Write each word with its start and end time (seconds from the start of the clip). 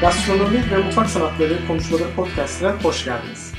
Gastronomi 0.00 0.70
ve 0.70 0.78
Mutfak 0.84 1.10
Sanatları 1.10 1.66
Konuşmaları 1.66 2.14
Podcast'ına 2.16 2.82
hoş 2.82 3.04
geldiniz. 3.04 3.52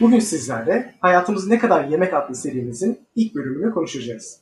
Bugün 0.00 0.18
sizlerle 0.18 0.94
Hayatımız 1.00 1.48
Ne 1.48 1.58
Kadar 1.58 1.84
Yemek 1.84 2.14
adlı 2.14 2.34
serimizin 2.34 3.06
ilk 3.14 3.34
bölümünü 3.34 3.74
konuşacağız. 3.74 4.40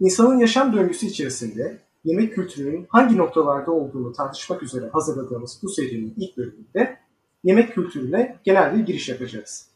İnsanın 0.00 0.38
yaşam 0.38 0.72
döngüsü 0.72 1.06
içerisinde 1.06 1.78
yemek 2.04 2.34
kültürünün 2.34 2.86
hangi 2.88 3.16
noktalarda 3.16 3.72
olduğunu 3.72 4.12
tartışmak 4.12 4.62
üzere 4.62 4.88
hazırladığımız 4.92 5.60
bu 5.62 5.68
serinin 5.68 6.14
ilk 6.16 6.36
bölümünde 6.36 6.98
yemek 7.44 7.74
kültürüne 7.74 8.36
genel 8.44 8.76
bir 8.76 8.86
giriş 8.86 9.08
yapacağız. 9.08 9.68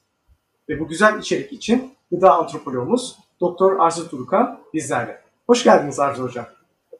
Ve 0.69 0.81
bu 0.81 0.89
güzel 0.89 1.19
içerik 1.19 1.53
için 1.53 1.93
gıda 2.13 2.35
antropoloğumuz 2.35 3.19
Doktor 3.41 3.79
Arzu 3.79 4.09
Turukan 4.09 4.61
bizlerle. 4.75 5.23
Hoş 5.47 5.65
geldiniz 5.65 6.01
Arzu 6.01 6.23
Hocam. 6.23 6.47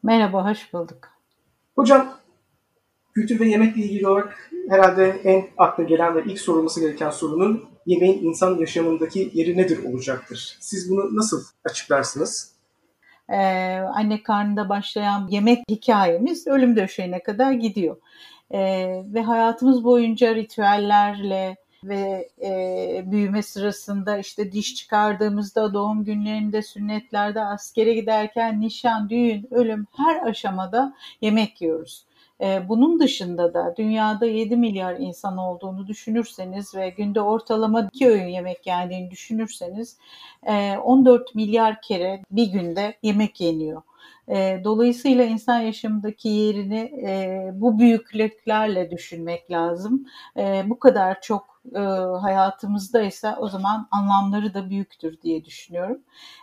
Merhaba, 0.03 0.51
hoş 0.51 0.73
bulduk. 0.73 1.09
Hocam, 1.77 2.22
kültür 3.15 3.41
ve 3.41 3.49
yemekle 3.49 3.83
ilgili 3.83 4.09
olarak 4.09 4.51
herhalde 4.69 5.21
en 5.25 5.45
akla 5.59 5.83
gelen 5.83 6.15
ve 6.15 6.23
ilk 6.27 6.41
sorulması 6.41 6.81
gereken 6.81 7.11
sorunun 7.11 7.65
yemeğin 7.87 8.25
insan 8.25 8.59
yaşamındaki 8.59 9.31
yeri 9.35 9.57
nedir 9.57 9.85
olacaktır. 9.85 10.57
Siz 10.61 10.91
bunu 10.91 11.17
nasıl 11.17 11.45
açıklarsınız? 11.65 12.53
Ee, 13.29 13.37
anne 13.95 14.23
karnında 14.23 14.69
başlayan 14.69 15.29
yemek 15.31 15.65
hikayemiz 15.71 16.47
ölüm 16.47 16.77
döşeğine 16.77 17.23
kadar 17.23 17.53
gidiyor. 17.53 17.97
Ee, 18.51 19.03
ve 19.07 19.23
hayatımız 19.23 19.85
boyunca 19.85 20.35
ritüellerle, 20.35 21.57
ve 21.85 22.29
e, 22.43 23.03
büyüme 23.07 23.43
sırasında 23.43 24.19
işte 24.19 24.53
diş 24.53 24.75
çıkardığımızda, 24.75 25.75
doğum 25.75 26.05
günlerinde, 26.05 26.63
sünnetlerde, 26.63 27.41
askere 27.41 27.95
giderken, 27.95 28.61
nişan, 28.61 29.11
düğün, 29.11 29.49
ölüm 29.51 29.87
her 29.97 30.27
aşamada 30.27 30.95
yemek 31.21 31.63
yiyoruz. 31.63 32.07
E, 32.43 32.69
bunun 32.69 33.01
dışında 33.01 33.55
da 33.55 33.75
dünyada 33.77 34.27
7 34.27 34.57
milyar 34.57 34.97
insan 34.99 35.39
olduğunu 35.39 35.87
düşünürseniz 35.87 36.75
ve 36.75 36.91
günde 36.91 37.21
ortalama 37.21 37.89
2 37.93 38.09
öğün 38.09 38.27
yemek 38.27 38.67
yendiğini 38.67 39.11
düşünürseniz 39.11 39.99
14 40.85 41.23
e, 41.23 41.25
milyar 41.35 41.83
kere 41.83 42.23
bir 42.31 42.47
günde 42.47 42.95
yemek 43.03 43.41
yeniyor. 43.41 43.83
E, 44.29 44.61
dolayısıyla 44.65 45.25
insan 45.25 45.59
yaşamındaki 45.59 46.29
yerini 46.29 46.81
e, 47.07 47.51
bu 47.55 47.79
büyüklüklerle 47.79 48.91
düşünmek 48.91 49.51
lazım. 49.51 50.07
Bu 50.65 50.79
kadar 50.79 51.21
çok 51.21 51.52
e, 51.75 51.79
hayatımızda 52.21 53.03
ise 53.03 53.35
o 53.39 53.49
zaman 53.49 53.89
anlamları 53.91 54.55
da 54.55 54.71
büyüktür 54.71 55.21
diye 55.23 55.45
düşünüyorum. 55.45 55.99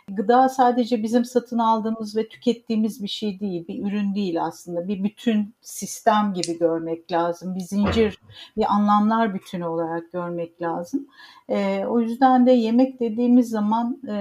Gıda 0.08 0.48
sadece 0.48 1.02
bizim 1.02 1.24
satın 1.24 1.58
aldığımız 1.58 2.16
ve 2.16 2.28
tükettiğimiz 2.28 3.02
bir 3.02 3.08
şey 3.08 3.40
değil, 3.40 3.68
bir 3.68 3.86
ürün 3.86 4.14
değil 4.14 4.42
aslında. 4.42 4.88
Bir 4.88 5.04
bütün 5.04 5.54
sistem 5.60 6.32
gibi 6.34 6.58
görmek 6.58 7.12
lazım. 7.12 7.54
Bir 7.54 7.60
zincir, 7.60 8.18
bir 8.56 8.74
anlamlar 8.74 9.34
bütünü 9.34 9.64
olarak 9.64 10.12
görmek 10.12 10.62
lazım. 10.62 11.06
E, 11.48 11.84
o 11.86 12.00
yüzden 12.00 12.46
de 12.46 12.52
yemek 12.52 13.00
dediğimiz 13.00 13.48
zaman 13.48 14.00
e, 14.08 14.14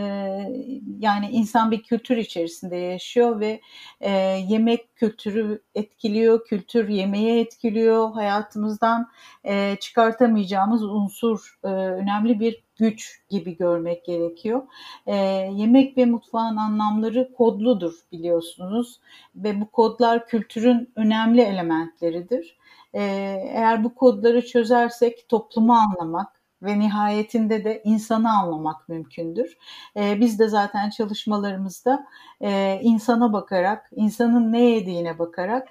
yani 1.00 1.30
insan 1.32 1.72
bir 1.72 1.84
kültür 1.84 2.18
içerisinde 2.18 2.76
yaşıyor 2.76 3.40
ve 3.40 3.62
e, 4.02 4.12
yemek 4.48 4.96
kültürü 4.96 5.62
etkiliyor, 5.76 6.46
kültür 6.46 6.90
yemeği 6.90 7.42
etkiliyor. 7.42 8.12
Hayatımızdan 8.14 9.10
e, 9.44 9.76
çıkartamayacağımız 9.80 10.84
unsur, 10.90 11.60
e, 11.64 11.68
önemli 11.68 12.40
bir 12.40 12.64
güç 12.76 13.22
gibi 13.30 13.58
görmek 13.58 14.06
gerekiyor. 14.06 14.62
E, 15.06 15.16
yemek 15.54 15.98
ve 15.98 16.06
mutfağın 16.06 16.58
anlamları 16.58 17.34
kodludur 17.34 17.94
biliyorsunuz 18.12 19.00
ve 19.36 19.62
bu 19.62 19.72
kodlar 19.72 20.28
kültürün 20.28 20.94
önemli 20.96 21.42
elementleridir. 21.42 22.58
E, 22.94 23.02
eğer 23.54 23.84
bu 23.84 23.96
kodları 23.96 24.46
çözersek 24.46 25.30
toplumu 25.30 25.74
anlamak, 25.74 26.40
ve 26.62 26.80
nihayetinde 26.80 27.64
de 27.64 27.82
insanı 27.84 28.32
anlamak 28.32 28.90
mümkündür. 28.90 29.58
E, 29.98 30.20
biz 30.20 30.40
de 30.40 30.48
zaten 30.48 30.90
çalışmalarımızda 30.90 32.08
e, 32.42 32.80
insana 32.84 33.34
bakarak, 33.34 33.90
insanın 33.96 34.52
ne 34.52 34.62
yediğine 34.62 35.20
bakarak 35.20 35.68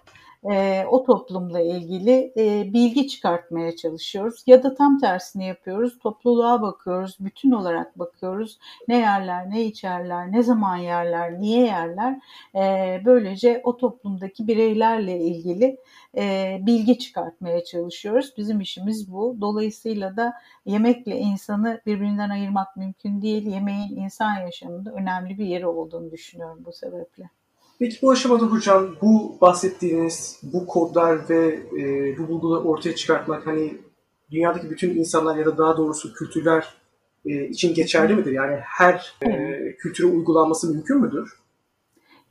e, 0.52 0.84
o 0.90 1.04
toplumla 1.04 1.60
ilgili 1.60 2.32
e, 2.36 2.72
bilgi 2.72 3.08
çıkartmaya 3.08 3.76
çalışıyoruz. 3.76 4.42
Ya 4.46 4.62
da 4.62 4.74
tam 4.74 4.98
tersini 4.98 5.46
yapıyoruz. 5.46 5.98
Topluluğa 5.98 6.62
bakıyoruz, 6.62 7.16
bütün 7.20 7.50
olarak 7.50 7.98
bakıyoruz. 7.98 8.58
Ne 8.88 8.96
yerler, 8.98 9.50
ne 9.50 9.64
içerler, 9.64 10.32
ne 10.32 10.42
zaman 10.42 10.76
yerler, 10.76 11.40
niye 11.40 11.66
yerler. 11.66 12.20
E, 12.54 13.02
böylece 13.04 13.60
o 13.64 13.76
toplumdaki 13.76 14.46
bireylerle 14.46 15.20
ilgili 15.20 15.76
e, 16.16 16.58
bilgi 16.66 16.98
çıkartmaya 16.98 17.64
çalışıyoruz. 17.64 18.34
Bizim 18.36 18.60
işimiz 18.60 19.12
bu. 19.12 19.36
Dolayısıyla 19.40 20.16
da 20.16 20.34
yemekle 20.66 21.18
insanı 21.18 21.80
birbirinden 21.86 22.30
ayırmak 22.30 22.76
mümkün 22.76 23.22
değil. 23.22 23.46
Yemeğin 23.46 23.96
insan 23.96 24.34
yaşamında 24.40 24.92
önemli 24.92 25.38
bir 25.38 25.46
yeri 25.46 25.66
olduğunu 25.66 26.10
düşünüyorum 26.10 26.62
bu 26.64 26.72
sebeple. 26.72 27.37
Peki 27.78 27.98
bu 28.02 28.10
aşamada 28.10 28.44
hocam 28.44 28.96
bu 29.02 29.38
bahsettiğiniz 29.40 30.40
bu 30.42 30.66
kodlar 30.66 31.28
ve 31.28 31.60
e, 31.78 32.18
bu 32.18 32.28
bulguları 32.28 32.60
ortaya 32.60 32.94
çıkartmak 32.94 33.46
hani 33.46 33.78
dünyadaki 34.30 34.70
bütün 34.70 34.90
insanlar 34.90 35.36
ya 35.36 35.46
da 35.46 35.58
daha 35.58 35.76
doğrusu 35.76 36.14
kültürler 36.14 36.74
e, 37.26 37.48
için 37.48 37.74
geçerli 37.74 38.14
midir? 38.14 38.32
Yani 38.32 38.56
her 38.64 39.14
e, 39.22 39.58
kültüre 39.76 40.06
uygulanması 40.06 40.70
mümkün 40.70 41.00
müdür? 41.00 41.38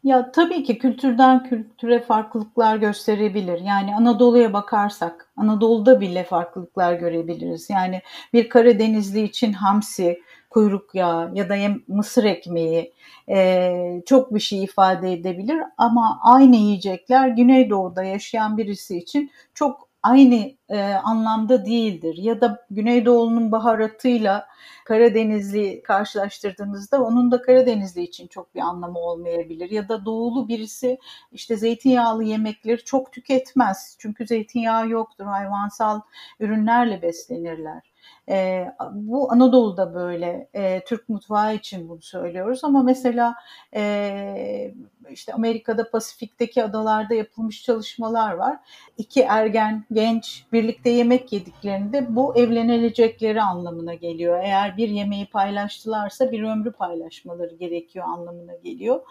Ya 0.03 0.31
tabii 0.31 0.63
ki 0.63 0.77
kültürden 0.77 1.43
kültüre 1.43 1.99
farklılıklar 1.99 2.77
gösterebilir. 2.77 3.59
Yani 3.59 3.95
Anadolu'ya 3.95 4.53
bakarsak 4.53 5.29
Anadolu'da 5.37 6.01
bile 6.01 6.23
farklılıklar 6.23 6.93
görebiliriz. 6.93 7.69
Yani 7.69 8.01
bir 8.33 8.49
Karadenizli 8.49 9.21
için 9.21 9.53
hamsi, 9.53 10.21
kuyruk 10.49 10.95
yağı 10.95 11.31
ya 11.35 11.49
da 11.49 11.55
mısır 11.87 12.23
ekmeği 12.23 12.93
e, 13.29 14.01
çok 14.05 14.33
bir 14.35 14.39
şey 14.39 14.63
ifade 14.63 15.13
edebilir 15.13 15.57
ama 15.77 16.19
aynı 16.23 16.55
yiyecekler 16.55 17.27
Güneydoğu'da 17.27 18.03
yaşayan 18.03 18.57
birisi 18.57 18.97
için 18.97 19.31
çok 19.53 19.87
aynı 20.03 20.51
e, 20.69 20.79
anlamda 20.83 21.65
değildir. 21.65 22.17
Ya 22.17 22.41
da 22.41 22.65
Güneydoğu'nun 22.71 23.51
baharatıyla 23.51 24.47
Karadenizli 24.85 25.83
karşılaştırdığınızda 25.83 27.03
onun 27.03 27.31
da 27.31 27.41
Karadenizli 27.41 28.01
için 28.03 28.27
çok 28.27 28.55
bir 28.55 28.59
anlamı 28.59 28.99
olmayabilir. 28.99 29.71
Ya 29.71 29.89
da 29.89 30.05
doğulu 30.05 30.47
birisi 30.47 30.97
işte 31.31 31.57
zeytinyağlı 31.57 32.23
yemekleri 32.23 32.83
çok 32.83 33.11
tüketmez. 33.11 33.95
Çünkü 33.99 34.27
zeytinyağı 34.27 34.89
yoktur. 34.89 35.25
Hayvansal 35.25 36.01
ürünlerle 36.39 37.01
beslenirler. 37.01 37.91
E, 38.29 38.65
bu 38.91 39.31
Anadolu'da 39.31 39.93
böyle 39.93 40.49
e, 40.53 40.83
Türk 40.85 41.09
mutfağı 41.09 41.55
için 41.55 41.89
bunu 41.89 42.01
söylüyoruz 42.01 42.63
ama 42.63 42.83
mesela 42.83 43.35
e, 43.75 44.73
işte 45.11 45.33
Amerika'da 45.33 45.89
Pasifik'teki 45.89 46.63
adalarda 46.63 47.13
yapılmış 47.13 47.63
çalışmalar 47.63 48.33
var. 48.33 48.57
İki 48.97 49.21
ergen 49.21 49.85
genç 49.91 50.45
birlikte 50.53 50.89
yemek 50.89 51.33
yediklerinde 51.33 52.15
bu 52.15 52.37
evlenilecekleri 52.37 53.41
anlamına 53.41 53.93
geliyor. 53.93 54.39
Eğer 54.43 54.77
bir 54.77 54.89
yemeği 54.89 55.25
paylaştılarsa 55.25 56.31
bir 56.31 56.43
ömrü 56.43 56.71
paylaşmaları 56.71 57.55
gerekiyor 57.55 58.05
anlamına 58.07 58.55
geliyor. 58.55 59.01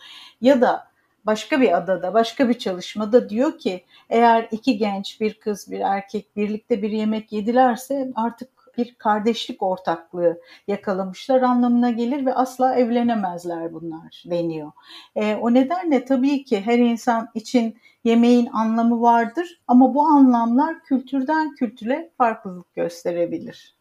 Ya 0.41 0.61
da 0.61 0.89
başka 1.27 1.61
bir 1.61 1.77
adada, 1.77 2.15
başka 2.15 2.49
bir 2.49 2.59
çalışmada 2.59 3.29
diyor 3.29 3.59
ki 3.59 3.85
eğer 4.11 4.49
iki 4.51 4.79
genç, 4.79 5.21
bir 5.21 5.35
kız, 5.35 5.71
bir 5.71 5.81
erkek 5.81 6.37
birlikte 6.37 6.83
bir 6.83 6.91
yemek 6.91 7.33
yedilerse 7.33 8.13
artık 8.15 8.56
bir 8.79 8.95
kardeşlik 8.95 9.63
ortaklığı 9.63 10.41
yakalamışlar 10.69 11.43
anlamına 11.43 11.91
gelir 11.91 12.27
ve 12.27 12.35
asla 12.35 12.75
evlenemezler 12.75 13.73
bunlar 13.73 14.25
deniyor. 14.31 14.73
E, 15.17 15.35
o 15.35 15.55
nedenle 15.55 16.05
tabii 16.05 16.45
ki 16.45 16.61
her 16.61 16.79
insan 16.79 17.29
için 17.35 17.77
yemeğin 18.05 18.49
anlamı 18.53 19.01
vardır 19.01 19.61
ama 19.67 19.95
bu 19.95 20.03
anlamlar 20.03 20.85
kültürden 20.85 21.55
kültüre 21.55 22.11
farklılık 22.19 22.75
gösterebilir. 22.75 23.77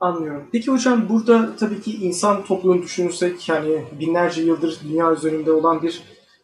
Anlıyorum. 0.00 0.48
Peki 0.52 0.70
hocam 0.70 1.08
burada 1.08 1.56
tabii 1.56 1.80
ki 1.80 1.96
insan 1.96 2.44
topluluğunu 2.44 2.82
düşünürsek 2.82 3.48
yani 3.48 3.84
binlerce 4.00 4.42
yıldır 4.42 4.80
dünya 4.84 5.12
üzerinde 5.12 5.52
olan 5.52 5.82
bir 5.82 6.02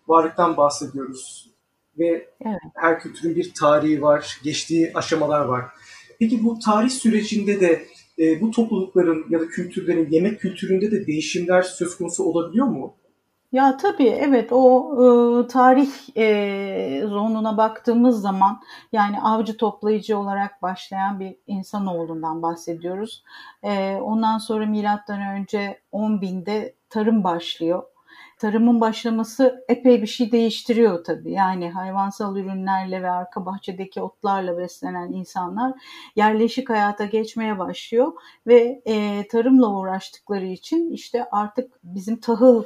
varlıktan 0.09 0.57
bahsediyoruz. 0.57 1.51
Ve 1.99 2.29
evet. 2.41 2.59
her 2.75 3.01
kültürün 3.01 3.37
bir 3.37 3.55
tarihi 3.55 4.03
var, 4.03 4.41
geçtiği 4.45 4.93
aşamalar 4.95 5.41
var. 5.41 5.65
Peki 6.19 6.45
bu 6.45 6.59
tarih 6.59 6.91
sürecinde 6.91 7.61
de 7.61 7.87
e, 8.19 8.41
bu 8.41 8.51
toplulukların 8.51 9.25
ya 9.31 9.41
da 9.41 9.47
kültürlerin 9.47 10.11
yemek 10.11 10.41
kültüründe 10.41 10.91
de 10.91 11.07
değişimler 11.07 11.63
söz 11.63 11.97
konusu 11.97 12.25
olabiliyor 12.25 12.67
mu? 12.67 12.95
Ya 13.53 13.77
tabii 13.77 14.09
evet 14.09 14.53
o 14.53 14.93
e, 14.95 15.47
tarih 15.47 15.91
e, 16.17 17.03
zonuna 17.07 17.57
baktığımız 17.57 18.21
zaman 18.21 18.61
yani 18.93 19.21
avcı 19.21 19.57
toplayıcı 19.57 20.19
olarak 20.19 20.63
başlayan 20.63 21.21
bir 21.21 21.37
insanoğlundan 21.47 22.43
bahsediyoruz. 22.43 23.23
E, 23.63 23.95
ondan 23.95 24.39
sonra 24.39 24.67
milattan 24.67 25.21
önce 25.21 25.81
10 25.93 26.21
binde 26.21 26.75
tarım 26.91 27.25
başlıyor 27.25 27.83
tarımın 28.45 28.81
başlaması 28.81 29.65
epey 29.69 30.03
bir 30.03 30.07
şey 30.07 30.33
değiştiriyor 30.33 31.05
tabii. 31.05 31.33
Yani 31.33 31.71
hayvansal 31.71 32.37
ürünlerle 32.37 33.03
ve 33.03 33.11
arka 33.11 33.47
bahçedeki 33.47 34.03
otlarla 34.03 34.59
beslenen 34.59 35.13
insanlar 35.13 35.73
yerleşik 36.17 36.71
hayata 36.71 37.05
geçmeye 37.05 37.59
başlıyor 37.59 38.13
ve 38.47 38.83
e, 38.87 39.27
tarımla 39.29 39.69
uğraştıkları 39.69 40.47
için 40.47 40.91
işte 40.91 41.25
artık 41.33 41.73
bizim 41.85 42.17
tahıl, 42.17 42.65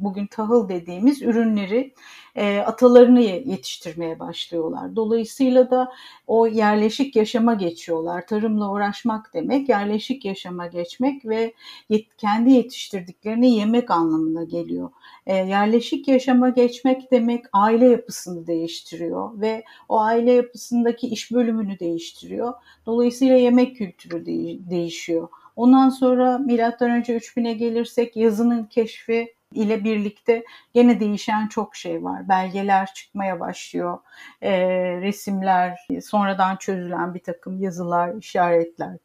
bugün 0.00 0.26
tahıl 0.26 0.68
dediğimiz 0.68 1.22
ürünleri 1.22 1.94
e, 2.34 2.58
atalarını 2.58 3.20
yetiştirmeye 3.20 4.18
başlıyorlar. 4.18 4.96
Dolayısıyla 4.96 5.70
da 5.70 5.92
o 6.26 6.46
yerleşik 6.46 7.16
yaşama 7.16 7.54
geçiyorlar. 7.54 8.26
Tarımla 8.26 8.72
uğraşmak 8.72 9.34
demek 9.34 9.68
yerleşik 9.68 10.24
yaşama 10.24 10.66
geçmek 10.66 11.24
ve 11.24 11.54
yet, 11.88 12.16
kendi 12.16 12.50
yetiştirdiklerini 12.50 13.54
yemek 13.54 13.90
anlamına 13.90 14.44
geliyor. 14.44 14.90
E, 15.26 15.34
yerleşik 15.36 16.08
yaşama 16.08 16.48
geçmek 16.48 17.10
demek 17.10 17.44
aile 17.52 17.88
yapısını 17.88 18.46
değiştiriyor 18.46 19.40
ve 19.40 19.64
o 19.88 20.00
aile 20.00 20.32
yapısındaki 20.32 21.06
iş 21.06 21.32
bölümünü 21.32 21.78
değiştiriyor. 21.78 22.54
Dolayısıyla 22.86 23.36
yemek 23.36 23.76
kültürü 23.76 24.26
de- 24.26 24.70
değişiyor. 24.70 25.28
Ondan 25.56 25.88
sonra 25.88 26.38
milattan 26.38 26.90
önce 26.90 27.16
3000'e 27.16 27.52
gelirsek 27.52 28.16
yazının 28.16 28.64
keşfi 28.64 29.34
ile 29.54 29.84
birlikte 29.84 30.44
gene 30.74 31.00
değişen 31.00 31.48
çok 31.48 31.76
şey 31.76 32.04
var. 32.04 32.28
Belgeler 32.28 32.94
çıkmaya 32.94 33.40
başlıyor, 33.40 33.98
e, 34.42 34.52
resimler, 35.00 35.86
sonradan 36.02 36.56
çözülen 36.56 37.14
bir 37.14 37.22
takım 37.22 37.60
yazılar, 37.60 38.14
işaretler. 38.14 38.96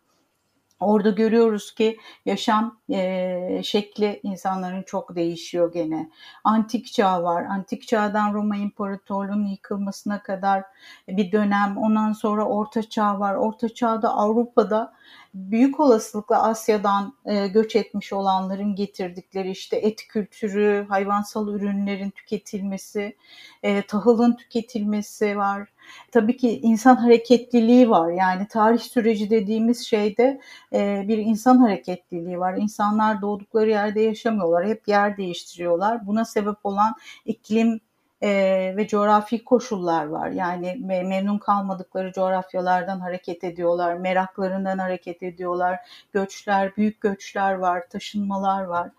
Orada 0.79 1.09
görüyoruz 1.09 1.75
ki 1.75 1.97
yaşam 2.25 2.79
e, 2.89 3.61
şekli 3.63 4.19
insanların 4.23 4.83
çok 4.83 5.15
değişiyor 5.15 5.73
gene. 5.73 6.09
Antik 6.43 6.93
çağ 6.93 7.23
var. 7.23 7.43
Antik 7.43 7.87
çağdan 7.87 8.33
Roma 8.33 8.55
İmparatorluğu'nun 8.55 9.45
yıkılmasına 9.45 10.23
kadar 10.23 10.63
bir 11.07 11.31
dönem. 11.31 11.77
Ondan 11.77 12.13
sonra 12.13 12.45
Orta 12.45 12.83
Çağ 12.83 13.19
var. 13.19 13.35
Orta 13.35 13.69
Çağ'da 13.69 14.13
Avrupa'da 14.13 14.93
büyük 15.37 15.79
olasılıkla 15.79 16.43
Asya'dan 16.43 17.13
e, 17.25 17.47
göç 17.47 17.75
etmiş 17.75 18.13
olanların 18.13 18.75
getirdikleri 18.75 19.51
işte 19.51 19.77
et 19.77 20.07
kültürü, 20.07 20.85
hayvansal 20.89 21.47
ürünlerin 21.47 22.09
tüketilmesi, 22.09 23.15
e, 23.63 23.81
tahılın 23.81 24.35
tüketilmesi 24.35 25.37
var. 25.37 25.69
Tabii 26.11 26.37
ki 26.37 26.59
insan 26.59 26.95
hareketliliği 26.95 27.89
var. 27.89 28.11
Yani 28.11 28.47
tarih 28.47 28.79
süreci 28.79 29.29
dediğimiz 29.29 29.87
şeyde 29.87 30.41
e, 30.73 31.05
bir 31.07 31.17
insan 31.17 31.57
hareketliliği 31.57 32.39
var. 32.39 32.57
İnsanlar 32.57 33.21
doğdukları 33.21 33.69
yerde 33.69 34.01
yaşamıyorlar. 34.01 34.67
Hep 34.67 34.87
yer 34.87 35.17
değiştiriyorlar. 35.17 36.07
Buna 36.07 36.25
sebep 36.25 36.57
olan 36.63 36.95
iklim 37.25 37.79
e, 38.21 38.29
ve 38.77 38.87
coğrafi 38.87 39.43
koşullar 39.43 40.05
var. 40.05 40.29
Yani 40.29 40.77
memnun 40.79 41.37
kalmadıkları 41.37 42.11
coğrafyalardan 42.11 42.99
hareket 42.99 43.43
ediyorlar, 43.43 43.93
meraklarından 43.93 44.77
hareket 44.77 45.23
ediyorlar, 45.23 45.79
göçler, 46.13 46.75
büyük 46.77 47.01
göçler 47.01 47.53
var, 47.53 47.83
taşınmalar 47.89 48.63
var. 48.63 48.89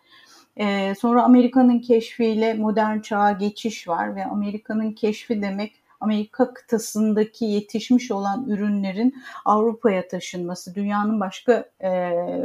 E, 0.57 0.95
sonra 0.95 1.23
Amerika'nın 1.23 1.79
keşfiyle 1.79 2.55
modern 2.55 3.01
çağa 3.01 3.33
geçiş 3.33 3.89
var 3.89 4.17
ve 4.17 4.25
Amerika'nın 4.25 4.93
keşfi 4.93 5.43
demek 5.43 5.88
Amerika 6.01 6.55
kıtasındaki 6.55 7.45
yetişmiş 7.45 8.11
olan 8.11 8.49
ürünlerin 8.49 9.15
Avrupa'ya 9.45 10.09
taşınması, 10.09 10.75
dünyanın 10.75 11.21
başka 11.21 11.53
e, 11.83 11.89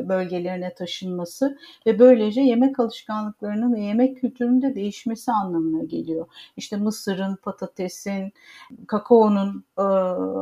bölgelerine 0.09 0.73
taşınması 0.73 1.57
ve 1.85 1.99
böylece 1.99 2.41
yemek 2.41 2.79
alışkanlıklarının 2.79 3.73
ve 3.73 3.81
yemek 3.81 4.21
kültürünün 4.21 4.61
de 4.61 4.75
değişmesi 4.75 5.31
anlamına 5.31 5.83
geliyor. 5.83 6.27
İşte 6.57 6.77
mısırın, 6.77 7.35
patatesin, 7.35 8.33
kakaonun 8.87 9.65
e, 9.77 9.81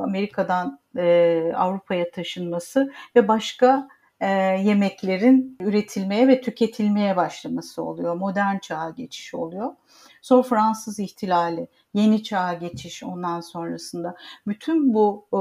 Amerika'dan 0.03 0.79
e, 0.97 1.51
Avrupa'ya 1.55 2.11
taşınması 2.11 2.93
ve 3.15 3.27
başka 3.27 3.87
e, 4.21 4.29
yemeklerin 4.63 5.57
üretilmeye 5.59 6.27
ve 6.27 6.41
tüketilmeye 6.41 7.15
başlaması 7.15 7.83
oluyor. 7.83 8.15
Modern 8.15 8.57
çağa 8.59 8.89
geçiş 8.89 9.33
oluyor. 9.33 9.71
Sonra 10.21 10.43
Fransız 10.43 10.99
ihtilali, 10.99 11.67
yeni 11.93 12.23
çağa 12.23 12.53
geçiş 12.53 13.03
ondan 13.03 13.41
sonrasında. 13.41 14.15
Bütün 14.47 14.93
bu 14.93 15.25
e, 15.33 15.37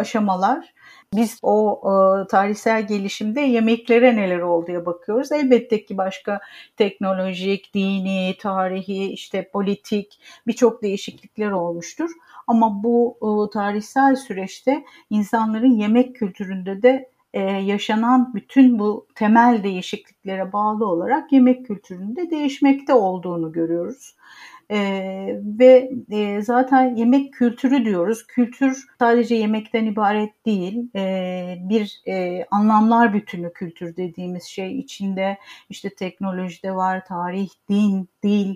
aşamalar 0.00 0.74
biz 1.14 1.38
o 1.42 1.80
e, 1.84 2.26
tarihsel 2.26 2.86
gelişimde 2.86 3.40
yemeklere 3.40 4.16
neler 4.16 4.38
olduğuya 4.38 4.86
bakıyoruz. 4.86 5.32
Elbette 5.32 5.84
ki 5.84 5.96
başka 5.96 6.40
teknolojik, 6.76 7.74
dini, 7.74 8.34
tarihi, 8.40 9.06
işte 9.12 9.50
politik 9.50 10.20
birçok 10.46 10.82
değişiklikler 10.82 11.50
olmuştur. 11.50 12.10
Ama 12.46 12.82
bu 12.82 13.16
e, 13.22 13.50
tarihsel 13.52 14.16
süreçte 14.16 14.84
insanların 15.10 15.70
yemek 15.70 16.16
kültüründe 16.16 16.82
de 16.82 17.10
e, 17.34 17.40
yaşanan 17.42 18.34
bütün 18.34 18.78
bu 18.78 19.06
temel 19.14 19.62
değişikliklere 19.62 20.52
bağlı 20.52 20.86
olarak 20.86 21.32
yemek 21.32 21.66
kültüründe 21.66 22.30
değişmekte 22.30 22.94
olduğunu 22.94 23.52
görüyoruz. 23.52 24.14
Ee, 24.70 25.40
ve 25.58 25.90
e, 26.10 26.42
zaten 26.42 26.96
yemek 26.96 27.32
kültürü 27.32 27.84
diyoruz. 27.84 28.26
Kültür 28.26 28.86
sadece 28.98 29.34
yemekten 29.34 29.84
ibaret 29.86 30.46
değil. 30.46 30.90
Ee, 30.96 31.58
bir 31.60 32.02
e, 32.08 32.44
anlamlar 32.50 33.14
bütünü 33.14 33.52
kültür 33.52 33.96
dediğimiz 33.96 34.44
şey 34.44 34.78
içinde 34.78 35.38
işte 35.70 35.94
teknolojide 35.94 36.74
var, 36.74 37.04
tarih, 37.06 37.48
din, 37.70 38.08
dil, 38.22 38.54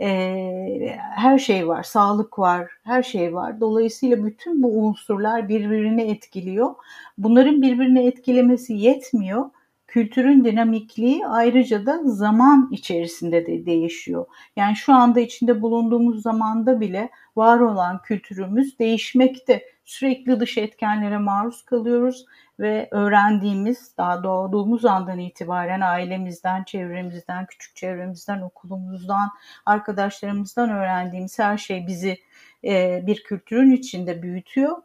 e, 0.00 0.98
her 0.98 1.38
şey 1.38 1.68
var, 1.68 1.82
sağlık 1.82 2.38
var, 2.38 2.70
her 2.82 3.02
şey 3.02 3.34
var. 3.34 3.60
Dolayısıyla 3.60 4.24
bütün 4.24 4.62
bu 4.62 4.68
unsurlar 4.68 5.48
birbirini 5.48 6.02
etkiliyor. 6.02 6.74
Bunların 7.18 7.62
birbirini 7.62 8.06
etkilemesi 8.06 8.74
yetmiyor. 8.74 9.50
Kültürün 9.86 10.44
dinamikliği 10.44 11.26
ayrıca 11.26 11.86
da 11.86 12.00
zaman 12.04 12.68
içerisinde 12.72 13.46
de 13.46 13.66
değişiyor. 13.66 14.26
Yani 14.56 14.76
şu 14.76 14.94
anda 14.94 15.20
içinde 15.20 15.62
bulunduğumuz 15.62 16.22
zamanda 16.22 16.80
bile 16.80 17.10
var 17.36 17.58
olan 17.60 18.02
kültürümüz 18.02 18.78
değişmekte. 18.78 19.64
Sürekli 19.84 20.40
dış 20.40 20.58
etkenlere 20.58 21.18
maruz 21.18 21.64
kalıyoruz 21.64 22.26
ve 22.60 22.88
öğrendiğimiz, 22.90 23.96
daha 23.98 24.24
doğduğumuz 24.24 24.84
andan 24.84 25.18
itibaren 25.18 25.80
ailemizden, 25.80 26.64
çevremizden, 26.64 27.46
küçük 27.46 27.76
çevremizden, 27.76 28.42
okulumuzdan, 28.42 29.30
arkadaşlarımızdan 29.66 30.70
öğrendiğimiz 30.70 31.38
her 31.38 31.58
şey 31.58 31.86
bizi 31.86 32.18
e, 32.64 33.02
bir 33.06 33.24
kültürün 33.24 33.70
içinde 33.70 34.22
büyütüyor. 34.22 34.76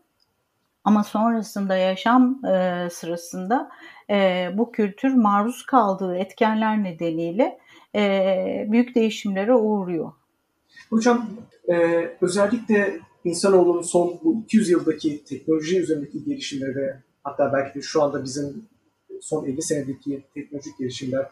Ama 0.83 1.03
sonrasında 1.03 1.75
yaşam 1.75 2.45
e, 2.45 2.87
sırasında 2.91 3.71
e, 4.09 4.49
bu 4.53 4.71
kültür 4.71 5.13
maruz 5.13 5.65
kaldığı 5.65 6.17
etkenler 6.17 6.83
nedeniyle 6.83 7.59
e, 7.95 8.65
büyük 8.69 8.95
değişimlere 8.95 9.53
uğruyor. 9.53 10.13
Hocam 10.91 11.29
e, 11.69 11.75
özellikle 12.21 12.99
insanoğlunun 13.23 13.81
son 13.81 14.19
bu 14.23 14.41
200 14.43 14.69
yıldaki 14.69 15.23
teknoloji 15.23 15.79
üzerindeki 15.79 16.23
gelişimleri 16.23 16.93
hatta 17.23 17.53
belki 17.53 17.75
de 17.75 17.81
şu 17.81 18.03
anda 18.03 18.23
bizim 18.23 18.65
son 19.21 19.45
50 19.45 19.61
senedeki 19.61 20.23
teknolojik 20.33 20.77
gelişimler 20.79 21.25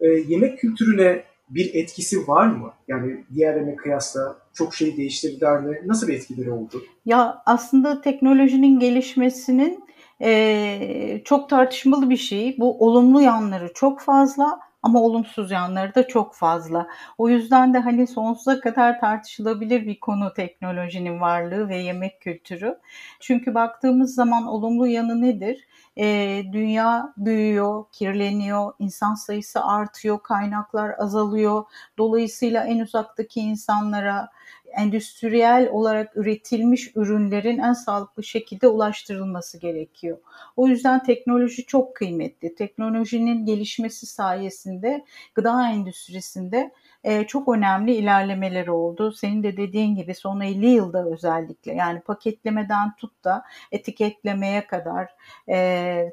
e, 0.00 0.08
yemek 0.08 0.58
kültürüne 0.58 1.22
bir 1.50 1.74
etkisi 1.74 2.28
var 2.28 2.46
mı? 2.46 2.72
Yani 2.88 3.24
diğerlerine 3.34 3.76
kıyasla 3.76 4.38
çok 4.54 4.74
şey 4.74 4.96
değiştirdiler 4.96 5.60
mi? 5.60 5.82
Nasıl 5.86 6.08
bir 6.08 6.14
etkileri 6.14 6.50
oldu? 6.50 6.82
Ya 7.06 7.42
aslında 7.46 8.00
teknolojinin 8.00 8.80
gelişmesinin 8.80 9.84
e, 10.22 11.22
çok 11.24 11.50
tartışmalı 11.50 12.10
bir 12.10 12.16
şey. 12.16 12.56
Bu 12.58 12.86
olumlu 12.86 13.22
yanları 13.22 13.70
çok 13.74 14.00
fazla 14.00 14.67
ama 14.82 15.00
olumsuz 15.02 15.50
yanları 15.50 15.94
da 15.94 16.08
çok 16.08 16.34
fazla. 16.34 16.86
O 17.18 17.28
yüzden 17.28 17.74
de 17.74 17.78
hani 17.78 18.06
sonsuza 18.06 18.60
kadar 18.60 19.00
tartışılabilir 19.00 19.86
bir 19.86 20.00
konu 20.00 20.32
teknolojinin 20.34 21.20
varlığı 21.20 21.68
ve 21.68 21.76
yemek 21.76 22.20
kültürü. 22.20 22.78
Çünkü 23.20 23.54
baktığımız 23.54 24.14
zaman 24.14 24.46
olumlu 24.46 24.86
yanı 24.86 25.22
nedir? 25.22 25.66
Ee, 25.98 26.44
dünya 26.52 27.12
büyüyor, 27.16 27.84
kirleniyor, 27.92 28.72
insan 28.78 29.14
sayısı 29.14 29.64
artıyor, 29.64 30.22
kaynaklar 30.22 30.94
azalıyor. 30.98 31.64
Dolayısıyla 31.98 32.64
en 32.64 32.78
uzaktaki 32.80 33.40
insanlara 33.40 34.28
endüstriyel 34.72 35.68
olarak 35.72 36.16
üretilmiş 36.16 36.96
ürünlerin 36.96 37.58
en 37.58 37.72
sağlıklı 37.72 38.24
şekilde 38.24 38.68
ulaştırılması 38.68 39.58
gerekiyor. 39.58 40.18
O 40.56 40.68
yüzden 40.68 41.02
teknoloji 41.02 41.66
çok 41.66 41.96
kıymetli. 41.96 42.54
Teknolojinin 42.54 43.46
gelişmesi 43.46 44.06
sayesinde 44.06 45.04
gıda 45.34 45.70
endüstrisinde 45.70 46.70
e, 47.04 47.24
çok 47.26 47.48
önemli 47.48 47.94
ilerlemeler 47.94 48.66
oldu. 48.66 49.12
Senin 49.12 49.42
de 49.42 49.56
dediğin 49.56 49.94
gibi 49.96 50.14
son 50.14 50.40
50 50.40 50.66
yılda 50.66 51.06
özellikle 51.06 51.74
yani 51.74 52.00
paketlemeden 52.00 52.96
tut 52.96 53.24
da 53.24 53.44
etiketlemeye 53.72 54.66
kadar, 54.66 55.08
e, 55.48 55.56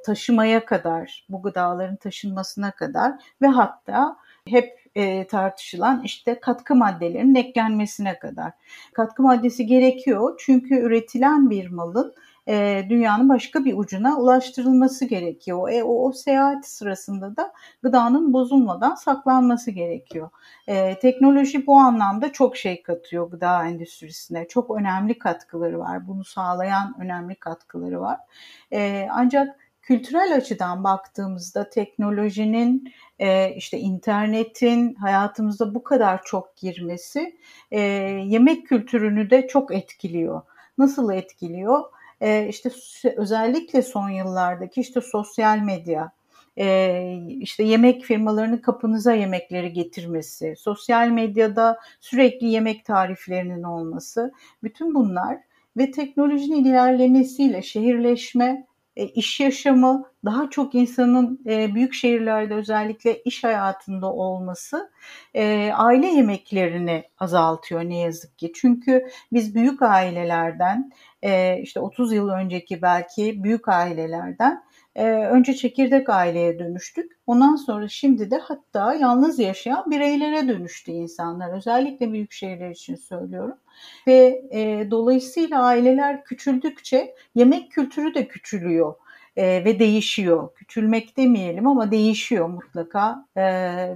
taşımaya 0.06 0.66
kadar, 0.66 1.26
bu 1.30 1.42
gıdaların 1.42 1.96
taşınmasına 1.96 2.72
kadar 2.72 3.14
ve 3.42 3.48
hatta 3.48 4.18
hep 4.48 4.86
e, 4.96 5.28
tartışılan 5.28 6.02
işte 6.04 6.40
katkı 6.40 6.76
maddelerinin 6.76 7.36
eklenmesine 7.36 8.20
kadar. 8.20 8.52
Katkı 8.94 9.24
maddesi 9.24 9.66
gerekiyor 9.66 10.36
çünkü 10.46 10.76
üretilen 10.76 11.50
bir 11.50 11.70
malın 11.70 12.14
e, 12.48 12.86
dünyanın 12.90 13.30
başka 13.30 13.66
bir 13.66 13.78
ucuna 13.78 14.18
ulaştırılması 14.18 15.06
gerekiyor. 15.06 15.70
E, 15.72 15.84
o, 15.84 16.08
o 16.08 16.12
seyahat 16.12 16.68
sırasında 16.68 17.38
da 17.38 17.54
gıdanın 17.84 18.34
bozulmadan 18.34 18.96
saklanması 18.96 19.72
gerekiyor. 19.72 20.30
E, 20.68 21.00
teknoloji 21.00 21.68
bu 21.68 21.78
anlamda 21.78 22.32
çok 22.32 22.58
şey 22.58 22.84
katıyor 22.84 23.32
gıda 23.32 23.66
endüstrisine. 23.66 24.48
Çok 24.48 24.78
önemli 24.78 25.20
katkıları 25.20 25.80
var. 25.80 26.08
Bunu 26.08 26.24
sağlayan 26.24 26.96
önemli 27.00 27.36
katkıları 27.36 28.02
var. 28.02 28.20
E, 28.74 29.08
ancak 29.12 29.65
kültürel 29.86 30.36
açıdan 30.36 30.84
baktığımızda 30.84 31.70
teknolojinin 31.70 32.94
e, 33.20 33.54
işte 33.56 33.80
internetin 33.80 34.96
hayatımızda 34.96 35.76
bu 35.76 35.84
kadar 35.84 36.24
çok 36.24 36.58
girmesi 36.58 37.38
e, 37.72 37.80
yemek 38.26 38.68
kültürünü 38.68 39.30
de 39.30 39.48
çok 39.48 39.74
etkiliyor. 39.74 40.42
Nasıl 40.78 41.14
etkiliyor? 41.14 41.84
E, 42.22 42.48
işte 42.48 42.72
özellikle 43.18 43.82
son 43.82 44.10
yıllardaki 44.10 44.82
işte 44.82 45.02
sosyal 45.02 45.58
medya, 45.58 46.12
e, 46.58 47.18
işte 47.40 47.64
yemek 47.64 48.04
firmalarının 48.04 48.58
kapınıza 48.58 49.14
yemekleri 49.14 49.74
getirmesi, 49.74 50.56
sosyal 50.58 51.08
medyada 51.08 51.80
sürekli 52.00 52.48
yemek 52.48 52.86
tariflerinin 52.86 53.64
olması, 53.64 54.32
bütün 54.64 54.96
bunlar 54.96 55.38
ve 55.78 55.92
teknolojinin 55.92 56.66
ilerlemesiyle 56.66 57.62
şehirleşme 57.62 58.66
iş 58.96 59.40
yaşamı, 59.40 60.04
daha 60.26 60.50
çok 60.50 60.76
insanın 60.76 61.40
e, 61.50 61.76
büyük 61.76 61.94
şehirlerde 61.94 62.54
özellikle 62.54 63.24
iş 63.24 63.44
hayatında 63.44 64.14
olması 64.14 64.92
e, 65.34 65.72
aile 65.74 66.08
yemeklerini 66.08 67.04
azaltıyor 67.20 67.82
ne 67.82 68.00
yazık 68.00 68.38
ki. 68.38 68.52
Çünkü 68.56 69.08
biz 69.34 69.56
büyük 69.56 69.82
ailelerden 69.82 70.92
işte 71.62 71.80
30 71.80 72.14
yıl 72.14 72.30
önceki 72.30 72.82
belki 72.82 73.44
büyük 73.44 73.68
ailelerden 73.68 74.64
önce 75.04 75.54
çekirdek 75.54 76.10
aileye 76.10 76.60
dönüştük. 76.60 77.12
Ondan 77.28 77.56
sonra 77.56 77.88
şimdi 77.88 78.32
de 78.32 78.38
hatta 78.38 78.94
yalnız 78.94 79.40
yaşayan 79.40 79.92
bireylere 79.92 80.48
dönüştü 80.48 80.92
insanlar. 80.92 81.58
Özellikle 81.58 82.12
büyük 82.12 82.32
şehirler 82.32 82.70
için 82.70 82.96
söylüyorum. 82.96 83.58
Ve 84.08 84.42
e, 84.52 84.92
dolayısıyla 84.92 85.64
aileler 85.64 86.24
küçüldükçe 86.24 87.16
yemek 87.36 87.72
kültürü 87.72 88.14
de 88.14 88.28
küçülüyor 88.28 88.96
e, 89.38 89.66
ve 89.66 89.80
değişiyor. 89.80 90.50
Küçülmek 90.56 91.18
demeyelim 91.18 91.68
ama 91.68 91.92
değişiyor 91.92 92.48
mutlaka 92.50 93.26
e, 93.36 93.44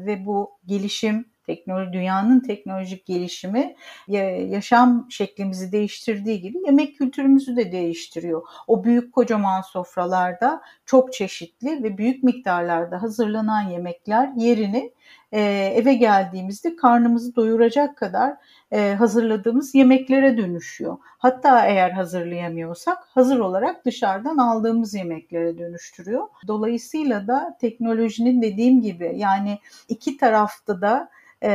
ve 0.05 0.25
bu 0.25 0.51
gelişim 0.65 1.25
teknoloji 1.49 1.93
dünyanın 1.93 2.39
teknolojik 2.39 3.05
gelişimi 3.05 3.75
yaşam 4.07 5.07
şeklimizi 5.09 5.71
değiştirdiği 5.71 6.41
gibi 6.41 6.57
yemek 6.65 6.97
kültürümüzü 6.97 7.55
de 7.55 7.71
değiştiriyor. 7.71 8.41
O 8.67 8.83
büyük 8.83 9.13
kocaman 9.13 9.61
sofralarda 9.61 10.61
çok 10.85 11.13
çeşitli 11.13 11.83
ve 11.83 11.97
büyük 11.97 12.23
miktarlarda 12.23 13.01
hazırlanan 13.01 13.61
yemekler 13.61 14.29
yerini 14.35 14.91
e, 15.31 15.41
eve 15.75 15.93
geldiğimizde 15.93 16.75
karnımızı 16.75 17.35
doyuracak 17.35 17.97
kadar 17.97 18.35
e, 18.71 18.93
hazırladığımız 18.93 19.75
yemeklere 19.75 20.37
dönüşüyor. 20.37 20.97
Hatta 21.03 21.65
eğer 21.65 21.91
hazırlayamıyorsak 21.91 22.97
hazır 23.09 23.39
olarak 23.39 23.85
dışarıdan 23.85 24.37
aldığımız 24.37 24.93
yemeklere 24.93 25.57
dönüştürüyor. 25.57 26.27
Dolayısıyla 26.47 27.27
da 27.27 27.57
teknolojinin 27.61 28.41
dediğim 28.41 28.81
gibi 28.81 29.13
yani 29.15 29.59
iki 29.87 30.17
tarafta 30.17 30.81
da 30.81 31.09
e, 31.41 31.51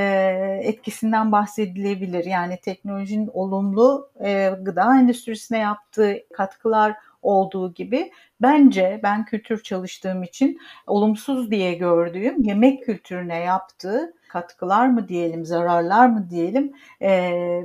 etkisinden 0.63 1.33
bahsedilebilir. 1.33 2.25
Yani 2.25 2.59
teknolojinin 2.61 3.31
olumlu 3.33 4.11
e, 4.25 4.51
gıda 4.61 4.99
endüstrisine 4.99 5.59
yaptığı 5.59 6.19
katkılar 6.33 6.95
olduğu 7.23 7.75
gibi 7.75 8.13
bence 8.43 9.01
ben 9.03 9.25
kültür 9.25 9.63
çalıştığım 9.63 10.23
için 10.23 10.59
olumsuz 10.87 11.51
diye 11.51 11.75
gördüğüm 11.75 12.43
yemek 12.43 12.85
kültürüne 12.85 13.39
yaptığı 13.39 14.15
katkılar 14.35 14.87
mı 14.89 15.09
diyelim, 15.09 15.45
zararlar 15.45 16.07
mı 16.07 16.31
diyelim 16.31 16.73
e, 17.03 17.11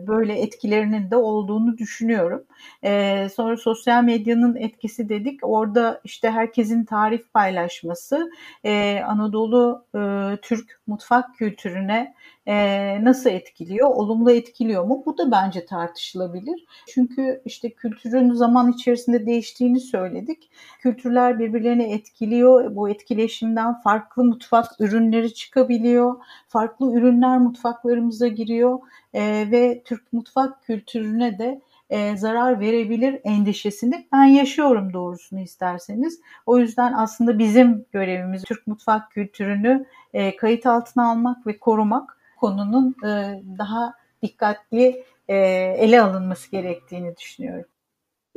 böyle 0.07 0.41
etkilerinin 0.41 1.11
de 1.11 1.15
olduğunu 1.15 1.77
düşünüyorum. 1.77 2.43
E, 2.83 3.27
sonra 3.35 3.57
sosyal 3.57 4.03
medyanın 4.03 4.55
etkisi 4.55 5.09
dedik. 5.09 5.39
Orada 5.43 6.01
işte 6.03 6.31
herkesin 6.31 6.85
tarif 6.85 7.33
paylaşması 7.33 8.31
e, 8.63 9.01
Anadolu 9.07 9.85
e, 9.95 10.01
Türk 10.41 10.79
mutfak 10.88 11.35
kültürüne 11.35 12.13
e, 12.50 13.03
nasıl 13.03 13.29
etkiliyor? 13.29 13.89
Olumlu 13.89 14.32
etkiliyor 14.32 14.84
mu? 14.84 15.03
Bu 15.06 15.18
da 15.18 15.32
bence 15.32 15.65
tartışılabilir. 15.65 16.65
Çünkü 16.88 17.41
işte 17.46 17.70
kültürün 17.70 18.34
zaman 18.34 18.72
içerisinde 18.72 19.25
değiştiğini 19.25 19.79
söyledik. 19.79 20.50
Kültürler 20.79 21.39
birbirlerini 21.39 21.84
etkiliyor. 21.94 22.75
Bu 22.75 22.89
etkileşimden 22.89 23.82
farklı 23.82 24.24
mutfak 24.24 24.65
ürünleri 24.79 25.34
çıkabiliyor. 25.34 26.15
Farklı 26.48 26.94
ürünler 26.94 27.38
mutfaklarımıza 27.38 28.27
giriyor 28.27 28.79
e, 29.13 29.48
ve 29.51 29.82
Türk 29.86 30.13
mutfak 30.13 30.63
kültürüne 30.63 31.39
de 31.39 31.62
e, 31.89 32.18
zarar 32.18 32.60
verebilir 32.60 33.20
endişesini 33.24 34.08
ben 34.12 34.24
yaşıyorum 34.24 34.94
doğrusunu 34.94 35.39
isterseniz. 35.39 36.22
O 36.46 36.58
yüzden 36.58 36.94
aslında 36.94 37.39
bizim 37.39 37.86
görevimiz 37.91 38.44
Türk 38.44 38.68
mutfak 38.68 39.12
kültürünü 39.12 39.86
e, 40.13 40.36
kayıt 40.36 40.65
altına 40.65 41.12
almak 41.12 41.48
ve 41.48 41.60
korumak 41.60 42.18
konunun 42.39 42.96
e, 43.05 43.43
daha 43.60 43.93
dikkatli 44.22 45.03
e, 45.27 45.36
ele 45.77 46.01
alınması 46.01 46.51
gerektiğini 46.51 47.17
düşünüyorum. 47.17 47.65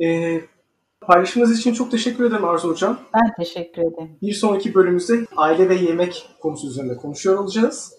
E, 0.03 0.39
paylaşımınız 1.01 1.59
için 1.59 1.73
çok 1.73 1.91
teşekkür 1.91 2.23
ederim 2.23 2.45
Arzu 2.45 2.69
Hocam. 2.69 2.99
Ben 3.13 3.33
teşekkür 3.37 3.81
ederim. 3.81 4.17
Bir 4.21 4.33
sonraki 4.33 4.75
bölümümüzde 4.75 5.13
aile 5.37 5.69
ve 5.69 5.75
yemek 5.75 6.29
konusu 6.41 6.67
üzerinde 6.67 6.97
konuşuyor 6.97 7.37
olacağız. 7.37 7.93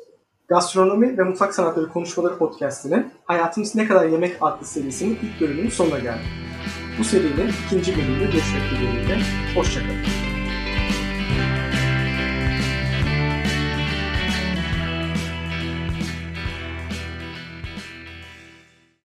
Gastronomi 0.48 1.18
ve 1.18 1.22
Mutfak 1.22 1.54
Sanatları 1.54 1.88
Konuşmaları 1.88 2.38
Podcast'inin 2.38 3.12
Hayatımız 3.24 3.74
Ne 3.74 3.88
Kadar 3.88 4.06
Yemek 4.06 4.36
adlı 4.40 4.66
serisinin 4.66 5.18
ilk 5.22 5.40
bölümünün 5.40 5.70
sonuna 5.70 5.98
geldik. 5.98 6.26
Bu 6.98 7.04
serinin 7.04 7.50
ikinci 7.66 7.96
bölümünde 7.96 8.24
görüşmek 8.24 8.62
dileğiyle. 8.70 9.18
Hoşçakalın. 9.54 10.23